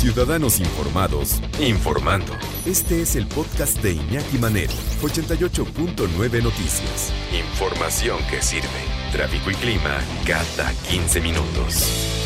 [0.00, 2.32] Ciudadanos Informados, informando.
[2.64, 7.12] Este es el podcast de Iñaki Manero, 88.9 Noticias.
[7.38, 8.66] Información que sirve.
[9.12, 12.16] Tráfico y clima cada 15 minutos.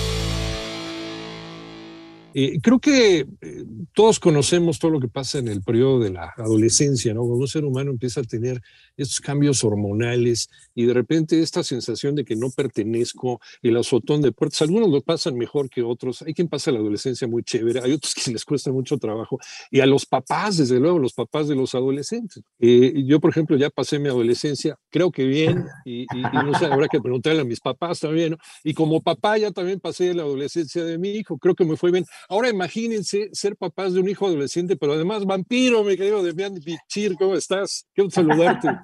[2.32, 6.32] Eh, creo que eh, todos conocemos todo lo que pasa en el periodo de la
[6.36, 7.22] adolescencia, ¿no?
[7.22, 8.62] Cuando un ser humano empieza a tener
[8.96, 14.32] estos cambios hormonales y de repente esta sensación de que no pertenezco, el azotón de
[14.32, 17.92] puertas, algunos lo pasan mejor que otros, hay quien pasa la adolescencia muy chévere, hay
[17.92, 19.38] otros que les cuesta mucho trabajo,
[19.70, 22.42] y a los papás, desde luego, los papás de los adolescentes.
[22.59, 26.88] Eh, yo, por ejemplo, ya pasé mi adolescencia, creo que bien, y, no sé, habrá
[26.88, 28.38] que preguntarle a mis papás también, ¿no?
[28.62, 31.91] Y como papá ya también pasé la adolescencia de mi hijo, creo que me fue
[31.91, 32.05] bien.
[32.28, 37.14] Ahora imagínense ser papás de un hijo adolescente, pero además vampiro, mi querido Demián Pichir,
[37.16, 37.86] ¿cómo estás?
[37.95, 38.69] Quiero saludarte.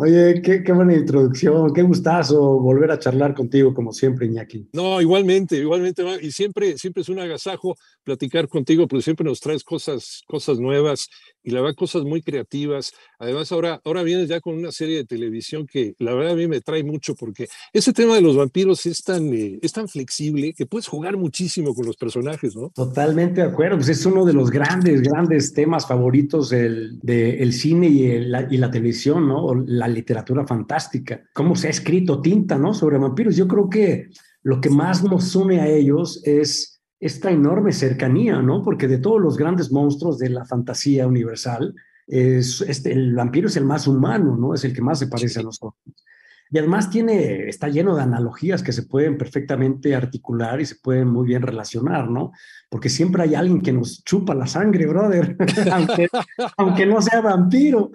[0.00, 4.68] Oye, qué, qué, buena introducción, qué gustazo volver a charlar contigo como siempre, Iñaki.
[4.72, 9.64] No, igualmente, igualmente, y siempre, siempre es un agasajo platicar contigo, porque siempre nos traes
[9.64, 11.08] cosas, cosas nuevas
[11.42, 12.92] y la verdad cosas muy creativas.
[13.18, 16.46] Además, ahora, ahora vienes ya con una serie de televisión que la verdad a mí
[16.46, 20.54] me trae mucho porque ese tema de los vampiros es tan, eh, es tan flexible
[20.54, 22.70] que puedes jugar muchísimo con los personajes, ¿no?
[22.70, 27.88] Totalmente de acuerdo, pues es uno de los grandes, grandes temas favoritos del, de cine
[27.88, 29.54] y, la, y la televisión, ¿no?
[29.66, 31.20] La literatura fantástica.
[31.32, 32.74] Cómo se ha escrito tinta, ¿no?
[32.74, 33.36] Sobre vampiros.
[33.36, 34.10] Yo creo que
[34.42, 38.62] lo que más nos une a ellos es esta enorme cercanía, ¿no?
[38.62, 41.74] Porque de todos los grandes monstruos de la fantasía universal,
[42.06, 44.54] es, este, el vampiro es el más humano, ¿no?
[44.54, 45.82] Es el que más se parece a nosotros.
[46.50, 51.08] Y además tiene, está lleno de analogías que se pueden perfectamente articular y se pueden
[51.08, 52.32] muy bien relacionar, ¿no?
[52.70, 55.36] Porque siempre hay alguien que nos chupa la sangre, brother,
[56.56, 57.90] aunque, no sea vampiro.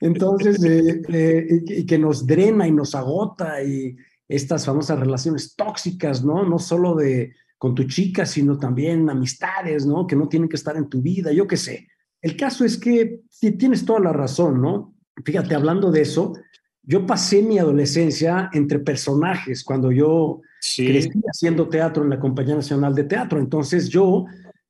[0.00, 3.96] Entonces, eh, eh, y que nos drena y nos agota y
[4.28, 6.44] estas famosas relaciones tóxicas, ¿no?
[6.44, 10.06] No solo de, con tu chica, sino también amistades, ¿no?
[10.06, 11.88] Que no tienen que estar en tu vida, yo qué sé.
[12.20, 13.20] El caso es que
[13.58, 14.94] tienes toda la razón, ¿no?
[15.24, 16.32] Fíjate, hablando de eso,
[16.82, 20.40] yo pasé mi adolescencia entre personajes cuando yo
[20.76, 23.38] crecí haciendo teatro en la Compañía Nacional de Teatro.
[23.38, 24.26] Entonces yo,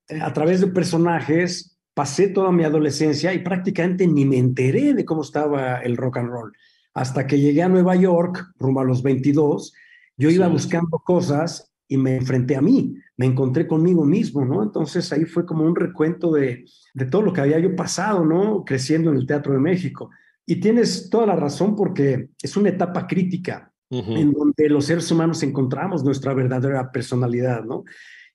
[0.08, 5.04] eh, a través de personajes, pasé toda mi adolescencia y prácticamente ni me enteré de
[5.04, 6.52] cómo estaba el rock and roll.
[6.94, 9.72] Hasta que llegué a Nueva York, rumbo a los 22,
[10.18, 14.62] yo iba buscando cosas y me enfrenté a mí, me encontré conmigo mismo, ¿no?
[14.62, 18.64] Entonces ahí fue como un recuento de, de todo lo que había yo pasado, ¿no?
[18.64, 20.10] Creciendo en el Teatro de México.
[20.52, 25.42] Y tienes toda la razón porque es una etapa crítica en donde los seres humanos
[25.42, 27.84] encontramos nuestra verdadera personalidad, ¿no?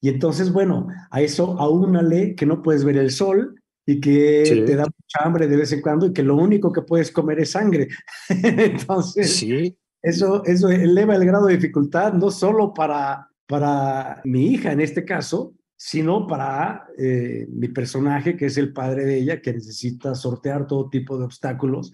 [0.01, 4.75] Y entonces, bueno, a eso aúnale que no puedes ver el sol y que te
[4.75, 7.51] da mucha hambre de vez en cuando y que lo único que puedes comer es
[7.51, 7.87] sangre.
[8.29, 9.77] entonces, sí.
[10.01, 15.05] eso, eso eleva el grado de dificultad no solo para para mi hija en este
[15.05, 20.65] caso, sino para eh, mi personaje, que es el padre de ella, que necesita sortear
[20.65, 21.93] todo tipo de obstáculos,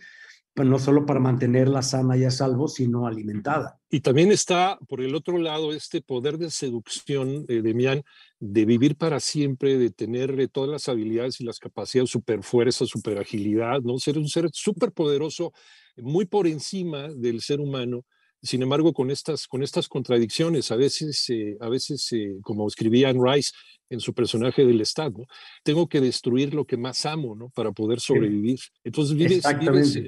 [0.53, 3.79] pues no solo para mantenerla sana y a salvo, sino alimentada.
[3.89, 8.03] Y también está, por el otro lado, este poder de seducción, eh, de Mian,
[8.39, 12.85] de vivir para siempre, de tener eh, todas las habilidades y las capacidades, super fuerza,
[12.85, 13.97] super agilidad, ¿no?
[13.97, 15.51] Ser un ser súper poderoso,
[15.97, 18.05] muy por encima del ser humano,
[18.43, 23.09] sin embargo, con estas, con estas contradicciones, a veces, eh, a veces eh, como escribía
[23.09, 23.51] Anne Rice
[23.89, 25.25] en su personaje del Estado,
[25.63, 27.49] tengo que destruir lo que más amo ¿no?
[27.49, 28.59] para poder sobrevivir.
[28.83, 29.45] Entonces vives,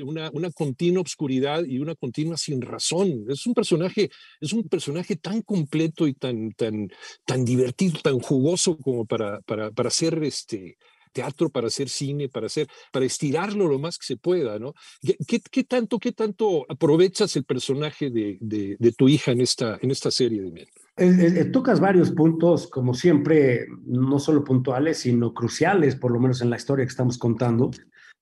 [0.04, 3.26] una, una, continua obscuridad y una continua sin razón.
[3.30, 4.10] Es un personaje,
[4.42, 6.90] es un personaje tan completo y tan, tan,
[7.26, 10.78] tan divertido, tan jugoso como para, para, para ser este,
[11.16, 14.74] teatro, para hacer cine, para hacer, para estirarlo lo más que se pueda, ¿no?
[15.02, 19.92] ¿Qué, qué tanto, qué tanto aprovechas el personaje de, de, tu hija en esta, en
[19.92, 20.68] esta serie de
[20.98, 26.50] eh, tocas varios puntos, como siempre, no solo puntuales, sino cruciales, por lo menos en
[26.50, 27.72] la historia que estamos contando,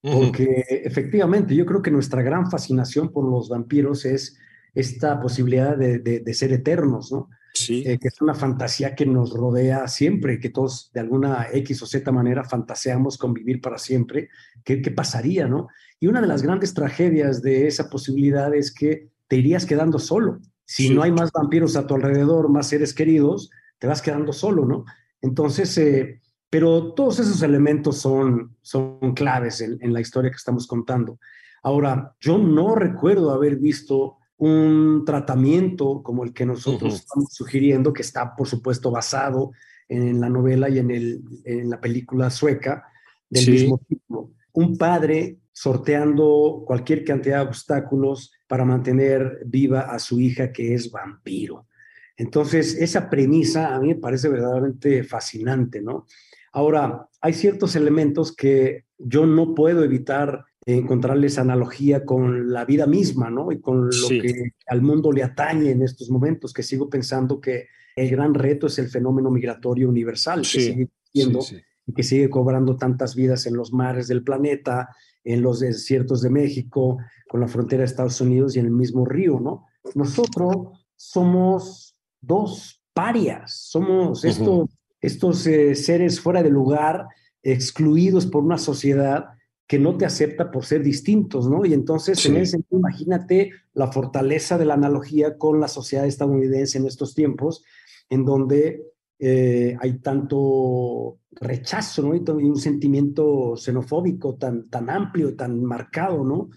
[0.00, 4.38] porque efectivamente yo creo que nuestra gran fascinación por los vampiros es
[4.74, 7.28] esta posibilidad de, de, de ser eternos, ¿no?
[7.68, 11.86] Eh, que es una fantasía que nos rodea siempre, que todos de alguna X o
[11.86, 14.28] Z manera fantaseamos con vivir para siempre,
[14.64, 15.68] ¿qué, qué pasaría, no?
[16.00, 20.40] Y una de las grandes tragedias de esa posibilidad es que te irías quedando solo.
[20.64, 24.66] Si no hay más vampiros a tu alrededor, más seres queridos, te vas quedando solo,
[24.66, 24.84] ¿no?
[25.20, 30.66] Entonces, eh, pero todos esos elementos son, son claves en, en la historia que estamos
[30.66, 31.20] contando.
[31.62, 38.02] Ahora, yo no recuerdo haber visto un tratamiento como el que nosotros estamos sugiriendo, que
[38.02, 39.52] está, por supuesto, basado
[39.88, 42.84] en la novela y en, el, en la película sueca
[43.30, 44.32] del mismo tipo.
[44.52, 50.90] Un padre sorteando cualquier cantidad de obstáculos para mantener viva a su hija que es
[50.90, 51.68] vampiro.
[52.16, 56.06] Entonces, esa premisa a mí me parece verdaderamente fascinante, ¿no?
[56.52, 63.30] Ahora, hay ciertos elementos que yo no puedo evitar encontrarles analogía con la vida misma,
[63.30, 63.52] ¿no?
[63.52, 67.68] Y con lo que al mundo le atañe en estos momentos, que sigo pensando que
[67.96, 71.40] el gran reto es el fenómeno migratorio universal, que sigue siendo
[71.86, 74.88] y que sigue cobrando tantas vidas en los mares del planeta,
[75.22, 79.04] en los desiertos de México, con la frontera de Estados Unidos y en el mismo
[79.04, 79.66] río, ¿no?
[79.94, 84.70] Nosotros somos dos parias, somos estos,
[85.00, 87.06] estos eh, seres fuera de lugar,
[87.42, 89.26] excluidos por una sociedad
[89.66, 91.64] que no te acepta por ser distintos, ¿no?
[91.64, 96.78] Y entonces, en ese sentido, imagínate la fortaleza de la analogía con la sociedad estadounidense
[96.78, 97.64] en estos tiempos,
[98.10, 98.82] en donde
[99.18, 102.14] eh, hay tanto rechazo, ¿no?
[102.14, 106.50] Y, un sentimiento xenofóbico tan, tan amplio, tan marcado, ¿no?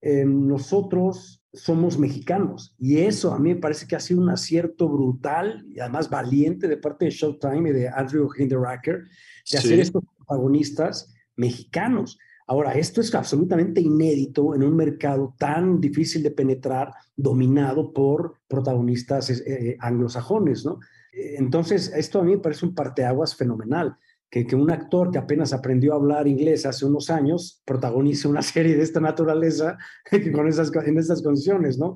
[0.00, 4.88] Eh, nosotros somos mexicanos y eso a mí me parece que ha sido un acierto
[4.88, 9.04] brutal y además valiente de parte de Showtime y de Andrew Hinderaker
[9.50, 12.18] de hacer estos protagonistas mexicanos.
[12.46, 19.30] Ahora, esto es absolutamente inédito en un mercado tan difícil de penetrar, dominado por protagonistas
[19.30, 20.78] eh, anglosajones, ¿no?
[21.12, 23.96] Entonces, esto a mí me parece un parteaguas fenomenal.
[24.30, 28.42] Que, que, un actor que apenas aprendió a hablar inglés hace unos años protagonice una
[28.42, 29.78] serie de esta naturaleza
[30.34, 31.94] con esas, en estas condiciones, ¿no?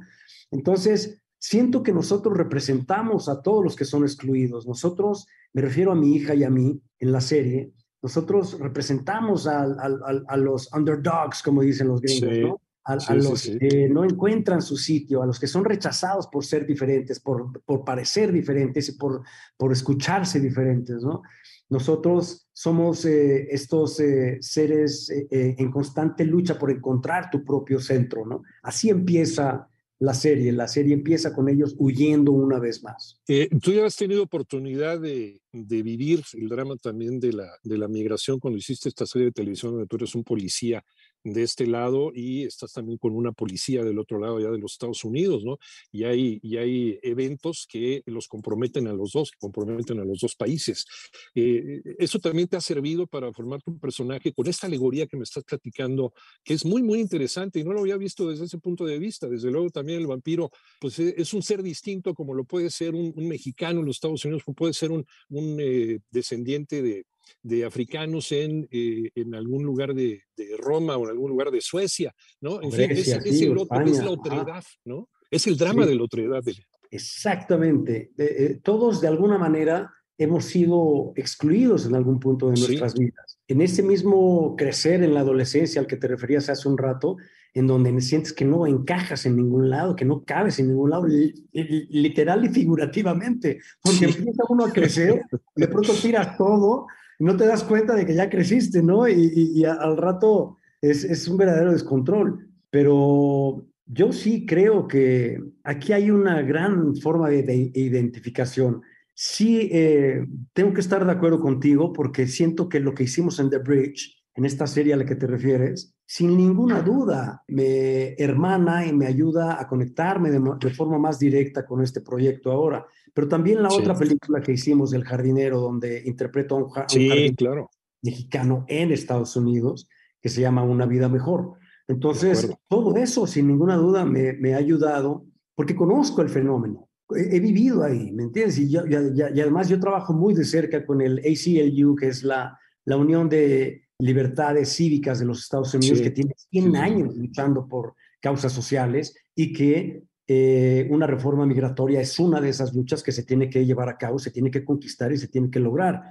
[0.52, 4.66] Entonces, siento que nosotros representamos a todos los que son excluidos.
[4.66, 7.72] Nosotros, me refiero a mi hija y a mí en la serie,
[8.02, 12.60] nosotros representamos a, a, los underdogs, como dicen los gringos, ¿no?
[12.84, 17.20] a, los que no encuentran su sitio, a los que son rechazados por ser diferentes,
[17.20, 19.22] por, por parecer diferentes y por,
[19.56, 21.22] por escucharse diferentes, ¿no?
[21.70, 28.24] Nosotros somos eh, estos eh, seres eh, en constante lucha por encontrar tu propio centro,
[28.24, 28.42] ¿no?
[28.62, 29.67] Así empieza
[29.98, 30.52] la serie.
[30.52, 33.20] La serie empieza con ellos huyendo una vez más.
[33.60, 37.88] tú ya has tenido oportunidad de, de, vivir el drama también de la, de la
[37.88, 40.84] migración cuando hiciste esta serie de televisión donde tú eres un policía
[41.24, 44.72] de este lado y estás también con una policía del otro lado ya de los
[44.72, 45.58] Estados Unidos, ¿no?
[45.92, 50.20] Y hay, y hay eventos que los comprometen a los dos, que comprometen a los
[50.20, 50.86] dos países.
[51.34, 55.24] Eh, eso también te ha servido para formar tu personaje con esta alegoría que me
[55.24, 56.12] estás platicando,
[56.44, 59.28] que es muy, muy interesante y no lo había visto desde ese punto de vista.
[59.28, 60.50] Desde luego también el vampiro,
[60.80, 64.24] pues e, es un ser distinto como lo puede ser un, mexicano en los Estados
[64.24, 67.04] Unidos, como puede ser un, un eh, descendiente de,
[67.42, 71.60] de africanos en, eh, en algún lugar de, de, Roma o en algún lugar de
[71.60, 72.62] Suecia, ¿no?
[72.62, 75.08] En fin, es, es, el otro, es, la otredad, ¿no?
[75.30, 76.42] Es el drama de la otredad.
[76.90, 78.12] Exactamente.
[78.16, 83.38] Eh, todos de alguna manera hemos sido excluidos en algún punto de nuestras vidas.
[83.46, 87.16] En ese mismo crecer en la adolescencia al que te referías hace un rato,
[87.54, 91.06] en donde sientes que no encajas en ningún lado, que no cabes en ningún lado,
[91.52, 95.22] literal y figurativamente, porque empieza uno a crecer,
[95.54, 96.86] de pronto tiras todo
[97.18, 99.08] no te das cuenta de que ya creciste, ¿no?
[99.08, 102.48] Y, al rato es, un verdadero descontrol.
[102.70, 108.82] Pero yo sí creo que aquí hay una gran forma de, identificación.
[109.14, 113.50] Sí, eh, tengo que estar de acuerdo contigo porque siento que lo que hicimos en
[113.50, 118.86] The Bridge, en esta serie a la que te refieres, sin ninguna duda me hermana
[118.86, 122.86] y me ayuda a conectarme de forma más directa con este proyecto ahora.
[123.18, 127.68] Pero también la otra película que hicimos, El jardinero, donde interpreto a un, claro.
[128.00, 129.88] mexicano en Estados Unidos,
[130.22, 131.54] que se llama Una vida mejor.
[131.88, 135.26] Entonces, todo eso, sin ninguna duda, me, ha ayudado,
[135.56, 136.88] porque conozco el fenómeno.
[137.10, 138.56] He, vivido ahí, ¿me entiendes?
[138.56, 142.96] Y, y, además yo trabajo muy de cerca con el ACLU, que es la, la
[142.96, 148.52] Unión de Libertades Cívicas de los Estados Unidos, que tiene 100 años luchando por causas
[148.52, 153.48] sociales y que eh, una reforma migratoria es una de esas luchas que se tiene
[153.48, 156.02] que llevar a cabo, se tiene que conquistar y se tiene que lograr.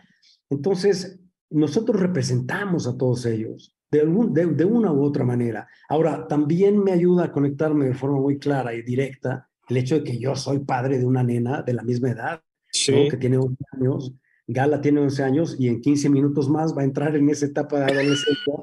[0.50, 1.20] Entonces,
[1.52, 5.68] nosotros representamos a todos ellos de, de, una u otra manera.
[5.88, 10.04] Ahora, también me ayuda a conectarme de forma muy clara y directa el hecho de
[10.04, 12.42] que yo soy padre de una nena de la misma edad,
[12.74, 14.14] que tiene 11 años.
[14.48, 17.80] Gala tiene 11 años y en 15 minutos más va a entrar en esa etapa
[17.80, 18.54] de adolescencia.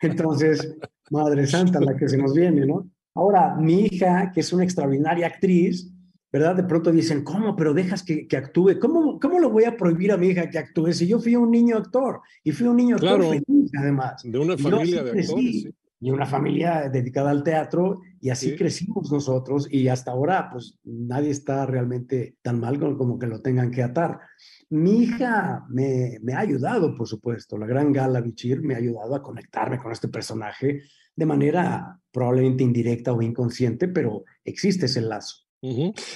[0.00, 0.76] Entonces,
[1.10, 2.90] Madre Santa, la que se nos viene, ¿no?
[3.16, 5.90] Ahora, mi hija, que es una extraordinaria actriz,
[6.30, 6.54] ¿verdad?
[6.54, 7.56] De pronto dicen, ¿cómo?
[7.56, 8.78] Pero dejas que, que actúe.
[8.78, 11.50] ¿Cómo, ¿Cómo lo voy a prohibir a mi hija que actúe si yo fui un
[11.50, 12.20] niño actor?
[12.44, 14.22] Y fui un niño actor feliz, además.
[14.22, 15.68] De una familia de actores.
[15.98, 21.30] Y una familia dedicada al teatro, y así crecimos nosotros, y hasta ahora, pues nadie
[21.30, 24.20] está realmente tan mal como que lo tengan que atar.
[24.68, 29.14] Mi hija me, me ha ayudado, por supuesto, la gran Gala Bichir me ha ayudado
[29.14, 30.82] a conectarme con este personaje
[31.16, 35.44] de manera probablemente indirecta o inconsciente, pero existe ese lazo.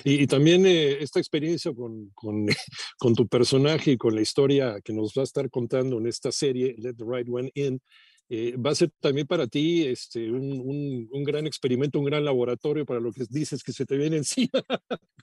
[0.05, 2.47] y, también eh, esta experiencia con, con,
[2.99, 6.31] con, tu personaje y con la historia que nos va a estar contando en esta
[6.31, 7.81] serie, Let the Right One In,
[8.33, 12.87] eh, va a ser también para ti este, un, un, gran experimento, un gran laboratorio
[12.87, 14.63] para lo que dices que se te viene encima.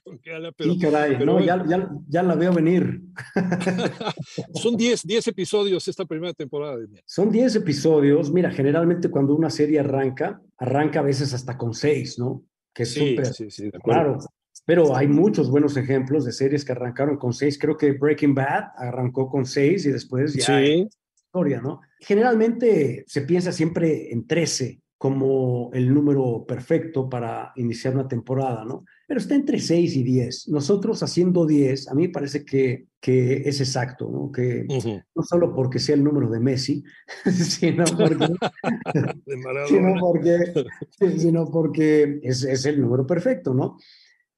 [0.04, 3.00] sí, caray, no, ya, ya, ya, la veo venir.
[4.54, 6.76] Son 10 episodios esta primera temporada.
[6.76, 8.30] De Son 10 episodios.
[8.30, 12.44] Mira, generalmente cuando una serie arranca, arranca a veces hasta con 6, ¿no?
[12.74, 14.18] Que es sí, sí, sí, claro.
[14.66, 17.58] Pero hay muchos buenos ejemplos de series que arrancaron con 6.
[17.58, 20.58] Creo que Breaking Bad arrancó con 6 y después ya...
[20.58, 20.86] Sí
[21.28, 21.80] historia, ¿no?
[22.00, 28.84] Generalmente se piensa siempre en 13 como el número perfecto para iniciar una temporada, ¿no?
[29.06, 30.48] Pero está entre 6 y 10.
[30.48, 34.32] Nosotros haciendo 10, a mí me parece que, que es exacto, ¿no?
[34.32, 34.66] Que
[35.14, 36.82] no solo porque sea el número de Messi,
[37.32, 38.26] sino porque,
[39.68, 40.66] sino porque,
[41.16, 43.78] sino porque es, es, el número perfecto, ¿no?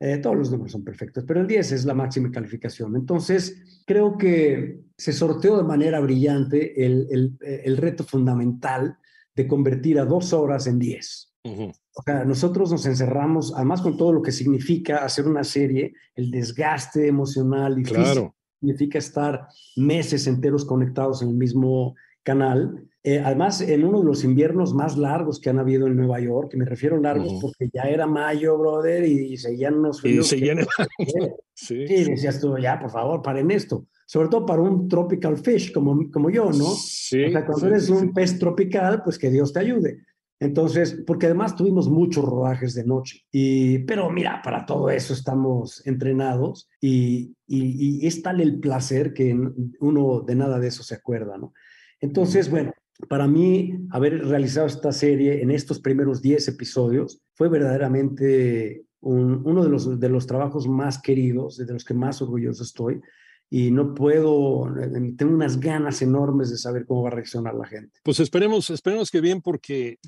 [0.03, 2.97] Eh, todos los números son perfectos, pero el 10 es la máxima calificación.
[2.97, 8.97] Entonces, creo que se sorteó de manera brillante el, el, reto fundamental
[9.37, 11.35] de convertir a dos horas en 10.
[11.43, 16.31] O sea, nosotros nos encerramos, además con todo lo que significa hacer una serie, el
[16.31, 22.89] desgaste emocional y físico, significa estar meses enteros conectados en el mismo canal.
[23.03, 26.51] Eh, además, en uno de los inviernos más largos que han habido en Nueva York,
[26.51, 30.27] que me refiero largos porque ya era mayo, brother, y, seguían unos fríos.
[30.27, 30.59] Y seguían.
[31.55, 31.87] sí.
[31.87, 33.87] sí, decías tú, ya, por favor, paren esto.
[34.05, 36.67] Sobre todo para un tropical fish como, como yo, ¿no?
[36.75, 37.25] Sí.
[37.25, 40.03] O sea, cuando eres un pez tropical, pues que Dios te ayude.
[40.39, 43.25] Entonces, porque además tuvimos muchos rodajes de noche.
[43.31, 49.15] Y, pero mira, para todo eso estamos entrenados y, y, y es tal el placer
[49.15, 49.39] que
[49.81, 51.53] uno de nada de eso se acuerda, ¿no?
[52.01, 52.73] Entonces, bueno,
[53.09, 59.71] para mí, haber realizado esta serie en estos primeros 10 episodios fue verdaderamente uno de
[59.71, 63.01] los, de los trabajos más queridos, de los que más orgulloso estoy.
[63.49, 64.73] Y no puedo,
[65.17, 67.99] tengo unas ganas enormes de saber cómo va a reaccionar la gente.
[68.05, 69.99] Pues esperemos, esperemos que bien, porque,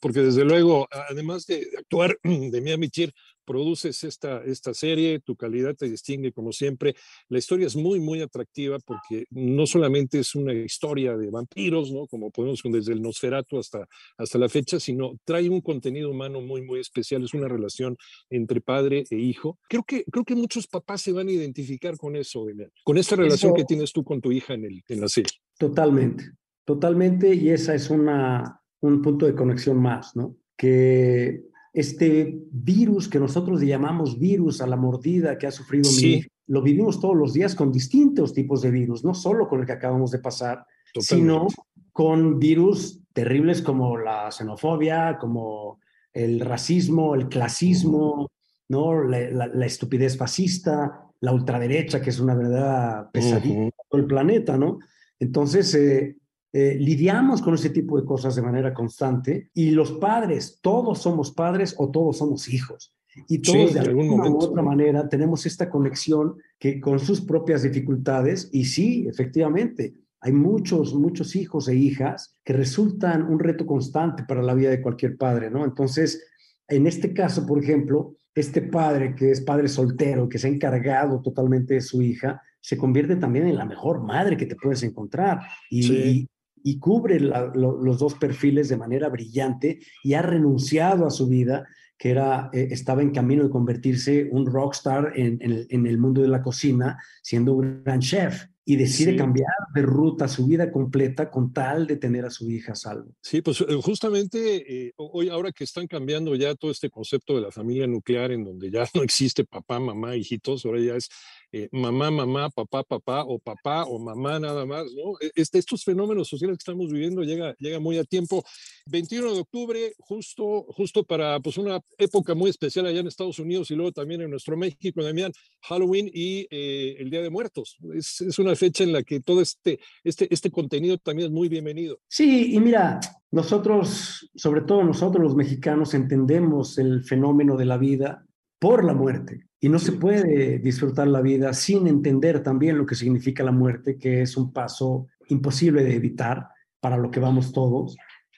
[0.00, 3.12] porque desde luego, además de actuar, de mí admitir,
[3.50, 6.94] produces esta, esta serie, tu calidad te distingue como siempre.
[7.28, 12.06] La historia es muy, muy atractiva porque no solamente es una historia de vampiros, ¿no?
[12.06, 16.62] Como podemos desde el Nosferatu hasta, hasta la fecha, sino trae un contenido humano muy,
[16.62, 17.24] muy especial.
[17.24, 17.96] Es una relación
[18.28, 19.58] entre padre e hijo.
[19.68, 22.46] Creo que, creo que muchos papás se van a identificar con eso,
[22.84, 25.32] con esta relación que tienes tú con tu hija en, el, en la serie.
[25.58, 26.24] Totalmente,
[26.64, 27.34] totalmente.
[27.34, 30.36] Y esa es una, un punto de conexión más, ¿no?
[30.56, 36.62] Que este virus que nosotros llamamos virus a la mordida que ha sufrido mi lo
[36.62, 40.10] vivimos todos los días con distintos tipos de virus, no solo con el que acabamos
[40.10, 40.66] de pasar,
[40.98, 41.46] sino
[41.92, 45.78] con virus terribles como la xenofobia, como
[46.12, 48.28] el racismo, el clasismo,
[48.68, 49.04] ¿no?
[49.04, 54.78] la, estupidez fascista, la ultraderecha, que es una verdadera pesadilla uh todo el planeta, ¿no?
[55.18, 56.16] Entonces, eh,
[56.52, 61.30] eh, lidiamos con ese tipo de cosas de manera constante y los padres, todos somos
[61.32, 62.94] padres o todos somos hijos.
[63.28, 68.48] Y todos de alguna u otra manera tenemos esta conexión que con sus propias dificultades
[68.52, 74.42] y sí, efectivamente, hay muchos, muchos hijos e hijas que resultan un reto constante para
[74.42, 75.64] la vida de cualquier padre, ¿no?
[75.64, 76.24] Entonces,
[76.68, 81.20] en este caso, por ejemplo, este padre que es padre soltero, que se ha encargado
[81.20, 85.40] totalmente de su hija, se convierte también en la mejor madre que te puedes encontrar.
[85.70, 86.28] Y,
[86.62, 91.66] y cubre los dos perfiles de manera brillante y ha renunciado a su vida,
[91.98, 96.28] que era, eh, estaba en camino de convertirse un rockstar en, en, el mundo de
[96.28, 101.52] la cocina, siendo un gran chef y decide cambiar de ruta su vida completa con
[101.52, 103.10] tal de tener a su hija a salvo.
[103.20, 107.40] Sí, pues eh, justamente eh, hoy, ahora que están cambiando ya todo este concepto de
[107.40, 111.08] la familia nuclear, en donde ya no existe papá, mamá, hijitos, ahora ya es
[111.52, 115.14] eh, mamá, mamá, papá, papá, o papá o mamá nada más, ¿no?
[115.20, 118.44] E, este, estos fenómenos sociales que estamos viviendo llega, llega muy a tiempo.
[118.86, 123.70] 21 de octubre, justo, justo para pues, una época muy especial allá en Estados Unidos
[123.70, 127.76] y luego también en nuestro México, Damián, Halloween y eh, el Día de Muertos.
[127.94, 131.48] Es, es, una fecha en la que todo este, este, este contenido también es muy
[131.48, 131.98] bienvenido.
[132.08, 133.00] Sí, y mira,
[133.32, 138.26] nosotros, sobre todo nosotros los mexicanos, entendemos el fenómeno de la vida
[138.58, 139.49] por la muerte.
[139.60, 143.98] Y no se puede disfrutar la vida sin entender también lo que significa la muerte,
[143.98, 146.48] que es un paso imposible de evitar
[146.80, 147.96] para lo que vamos todos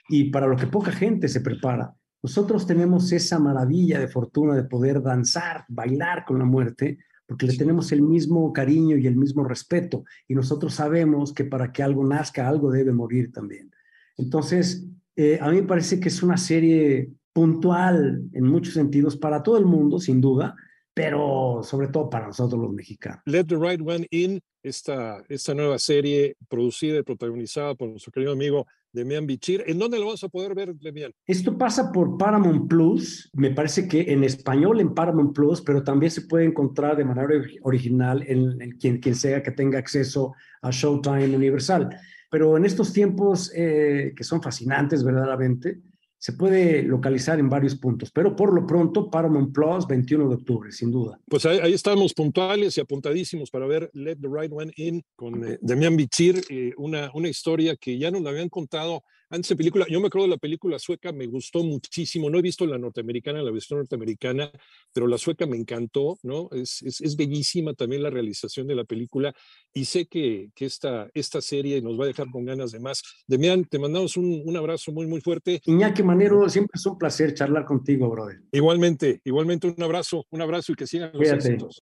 [0.08, 1.94] y para lo que poca gente se prepara.
[2.22, 7.56] Nosotros tenemos esa maravilla de fortuna de poder danzar, bailar con la muerte, porque le
[7.56, 10.04] tenemos el mismo cariño y el mismo respeto.
[10.28, 13.70] Y nosotros sabemos que para que algo nazca, algo debe morir también.
[14.16, 14.86] Entonces,
[15.16, 19.56] eh, a mí me parece que es una serie puntual en muchos sentidos para todo
[19.56, 20.54] el mundo, sin duda,
[20.94, 23.20] pero sobre todo para nosotros los mexicanos.
[23.26, 28.32] Let the Right One In, esta, esta nueva serie producida y protagonizada por nuestro querido
[28.32, 29.64] amigo Demian Bichir.
[29.66, 31.12] ¿En dónde lo vamos a poder ver, Demian?
[31.26, 36.10] Esto pasa por Paramount Plus, me parece que en español en Paramount Plus, pero también
[36.10, 37.28] se puede encontrar de manera
[37.62, 41.96] original en, quien, quien sea que tenga acceso a Showtime Universal.
[42.30, 45.80] Pero en estos tiempos eh, que son fascinantes verdaderamente,
[46.22, 50.70] se puede localizar en varios puntos, pero por lo pronto Paramount Plus 21 de octubre,
[50.70, 51.18] sin duda.
[51.28, 55.58] Pues ahí, estamos puntuales y apuntadísimos para ver Let the Right One In con eh,
[55.60, 59.02] Damián Bichir, eh, una, una historia que ya nos la habían contado
[59.32, 62.28] antes de película, yo me acuerdo de la película sueca, me gustó muchísimo.
[62.28, 64.50] No he visto la norteamericana, la versión norteamericana,
[64.92, 66.50] pero la sueca me encantó, ¿no?
[66.52, 69.34] Es, es, bellísima también la realización de la película
[69.72, 73.02] y sé que, que esta, esta serie nos va a dejar con ganas de más.
[73.26, 75.62] Demian, te mandamos un, un abrazo muy, muy fuerte.
[75.64, 78.42] Iñaki Manero, siempre es un placer charlar contigo, brother.
[78.52, 81.80] Igualmente, igualmente un abrazo, un abrazo y que sigan los éxitos.